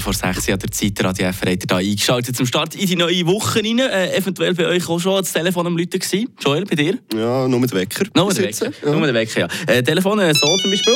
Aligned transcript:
Viertel 0.00 0.02
vor 0.02 0.12
sechs 0.14 0.48
an 0.48 0.58
der 0.58 0.70
Zeit, 0.70 1.04
Radio 1.04 1.32
FR 1.32 1.52
hat 1.52 1.70
da 1.70 1.76
eingeschaltet 1.76 2.36
zum 2.36 2.46
Start 2.46 2.74
in 2.74 2.86
die 2.86 2.96
neue 2.96 3.26
Woche 3.26 3.60
rein. 3.62 3.78
Äh, 3.78 4.16
eventuell 4.16 4.54
bei 4.54 4.66
euch 4.66 4.88
auch 4.88 4.98
schon 4.98 5.16
das 5.16 5.32
Telefon 5.32 5.66
am 5.66 5.76
Leuten 5.76 5.98
gewesen. 5.98 6.28
Joel, 6.40 6.64
bei 6.64 6.74
dir? 6.74 6.98
Ja, 7.14 7.46
nur 7.46 7.60
mit 7.60 7.72
Wecker. 7.72 8.06
Nur 8.14 8.26
mit 8.26 8.38
Wecker, 8.38 8.72
ja. 8.82 8.90
nur 8.90 9.00
mit 9.00 9.14
Wecker, 9.14 9.40
ja. 9.40 9.48
Äh, 9.66 9.82
Telefon 9.82 10.18
äh, 10.20 10.32
so 10.34 10.56
zum 10.56 10.70
Beispiel. 10.70 10.94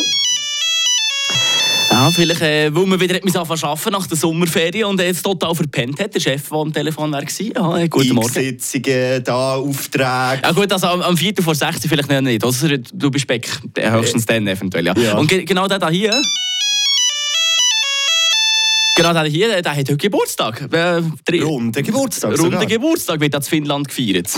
Ja, 1.90 2.10
vielleicht, 2.10 2.40
äh, 2.40 2.74
weil 2.74 2.86
man 2.86 2.98
wieder 2.98 3.16
arbeiten 3.16 3.92
nach 3.92 4.06
der 4.06 4.16
Sommerferien 4.16 4.86
und 4.86 5.00
jetzt 5.00 5.22
total 5.22 5.54
verpennt 5.54 6.00
hat. 6.00 6.14
Der 6.14 6.20
Chef, 6.20 6.48
der 6.48 6.58
am 6.58 6.72
Telefon 6.72 7.12
war. 7.12 7.22
Ja, 7.22 7.78
äh, 7.78 7.88
guten 7.88 8.14
Morgen. 8.14 8.28
Sitzungen, 8.28 9.22
da, 9.22 9.54
Aufträge. 9.56 10.40
Ja 10.42 10.52
gut, 10.52 10.72
also 10.72 10.86
am, 10.88 11.02
am 11.02 11.16
4. 11.16 11.34
vor 11.40 11.54
6 11.54 11.86
vielleicht 11.86 12.10
nicht. 12.22 12.44
Also, 12.44 12.66
du 12.92 13.10
bist 13.10 13.26
Beck, 13.26 13.48
höchstens 13.78 14.24
äh, 14.24 14.34
dann 14.34 14.46
eventuell. 14.48 14.86
Ja. 14.86 14.94
ja. 14.96 15.14
Und 15.16 15.28
ge 15.28 15.44
genau 15.44 15.68
der 15.68 15.78
da 15.78 15.90
hier... 15.90 16.20
Genau, 18.96 19.12
der 19.12 19.24
hier, 19.24 19.60
der 19.60 19.72
hat 19.72 19.76
heute 19.76 19.96
Geburtstag. 19.96 20.72
Äh, 20.72 21.02
Runde 21.42 21.82
Geburtstag. 21.82 22.38
Runde 22.38 22.64
Geburtstag 22.64 23.18
wird 23.18 23.34
in 23.34 23.42
Finnland 23.42 23.88
gefeiert. 23.88 24.30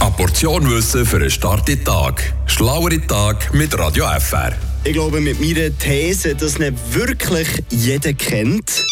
Eine 0.00 0.10
Portion 0.10 0.70
Wissen 0.70 1.06
für 1.06 1.16
einen 1.16 1.30
starken 1.30 1.82
Tag. 1.82 2.34
Schlauere 2.44 3.00
Tag 3.06 3.54
mit 3.54 3.78
Radio 3.78 4.04
FR. 4.18 4.52
Ich 4.84 4.92
glaube 4.92 5.20
mit 5.20 5.40
meiner 5.40 5.76
These, 5.78 6.34
dass 6.34 6.58
nicht 6.58 6.74
wirklich 6.94 7.48
jeder 7.70 8.12
kennt. 8.12 8.84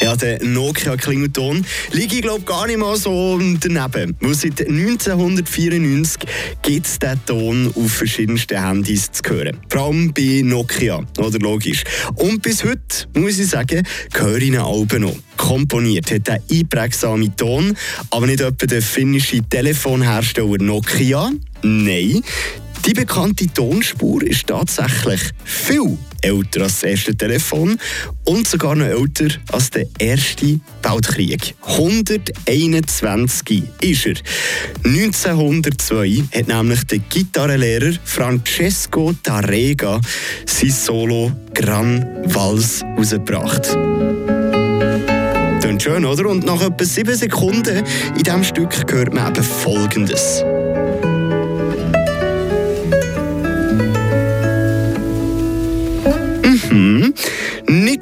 Ja, 0.00 0.14
der 0.14 0.42
Nokia 0.44 0.96
Klingelton 0.96 1.66
liege 1.90 2.16
ich 2.16 2.22
glaube 2.22 2.42
gar 2.42 2.68
nicht 2.68 2.78
mal 2.78 2.96
so 2.96 3.36
daneben. 3.38 4.16
Weil 4.20 4.34
seit 4.34 4.60
1994 4.60 6.28
gibt 6.62 6.86
es 6.86 6.98
diesen 7.00 7.24
Ton 7.26 7.72
auf 7.74 7.90
verschiedensten 7.90 8.64
Handys 8.64 9.10
zu 9.10 9.22
hören. 9.28 9.58
Vor 9.68 9.86
allem 9.86 10.12
bei 10.12 10.42
Nokia, 10.44 11.04
oder 11.18 11.38
logisch. 11.40 11.82
Und 12.14 12.42
bis 12.42 12.62
heute, 12.62 13.08
muss 13.14 13.40
ich 13.40 13.48
sagen, 13.48 13.82
höre 14.14 14.36
ich 14.36 14.44
ihn 14.44 14.56
Alben 14.56 15.02
noch. 15.02 15.16
Komponiert 15.36 16.12
hat 16.12 16.28
der 16.28 16.42
einprägsame 16.50 17.34
Ton, 17.34 17.76
aber 18.10 18.26
nicht 18.26 18.40
etwa 18.40 18.66
der 18.66 18.82
finnische 18.82 19.42
Telefonhersteller 19.42 20.58
Nokia. 20.58 21.32
Nein, 21.62 22.22
die 22.88 22.94
bekannte 22.94 23.46
Tonspur 23.48 24.22
ist 24.22 24.46
tatsächlich 24.46 25.20
viel 25.44 25.98
älter 26.22 26.62
als 26.62 26.80
das 26.80 26.90
erste 26.90 27.14
Telefon 27.14 27.78
und 28.24 28.48
sogar 28.48 28.74
noch 28.74 28.86
älter 28.86 29.28
als 29.52 29.68
der 29.68 29.84
erste 29.98 30.58
Weltkrieg. 30.82 31.54
121 31.66 33.62
ist 33.82 34.06
er. 34.06 34.14
1902 34.86 36.24
hat 36.34 36.48
nämlich 36.48 36.84
der 36.84 37.00
Gitarrenlehrer 37.00 37.92
Francesco 38.04 39.12
Tarrega 39.22 40.00
sein 40.46 40.70
Solo 40.70 41.30
Gran 41.52 42.06
Vals 42.24 42.80
herausgebracht. 42.80 43.76
Klingt 45.60 45.82
schön, 45.82 46.06
oder? 46.06 46.30
Und 46.30 46.46
nach 46.46 46.62
etwa 46.62 46.84
sieben 46.86 47.14
Sekunden 47.14 47.84
in 48.16 48.22
diesem 48.22 48.44
Stück 48.44 48.90
hört 48.90 49.12
man 49.12 49.34
eben 49.34 49.44
Folgendes. 49.44 50.42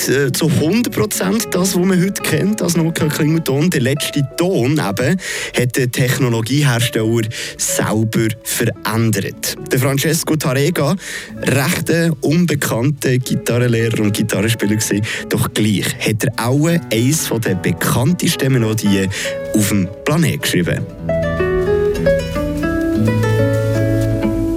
Äh, 0.09 0.31
zu 0.31 0.47
100% 0.47 1.51
das, 1.51 1.75
was 1.75 1.85
man 1.85 2.01
heute 2.01 2.23
kennt 2.23 2.63
als 2.63 2.77
Nokia 2.77 3.09
Klingelton. 3.09 3.71
Der 3.71 3.81
letzte 3.81 4.23
Ton 4.37 4.73
eben 4.73 5.21
hat 5.59 5.77
der 5.77 5.91
Technologiehersteller 5.91 7.23
selber 7.57 8.29
verändert. 8.45 9.57
Der 9.73 9.79
Francesco 9.79 10.37
Tarega, 10.37 10.95
recht 11.43 11.93
unbekannter 12.21 13.19
Gitarrenlehrer 13.19 14.01
und 14.01 14.13
Gitarrenspieler 14.13 14.77
gewesen, 14.77 15.03
doch 15.29 15.53
gleich 15.53 15.87
hat 15.99 16.25
er 16.25 16.47
auch 16.47 16.69
eines 16.93 17.29
der 17.45 17.55
bekanntesten 17.57 18.53
Melodien 18.53 19.11
auf 19.55 19.69
dem 19.69 19.89
Planet 20.05 20.43
geschrieben. 20.43 20.87